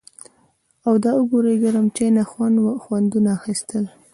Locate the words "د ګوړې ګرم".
1.03-1.85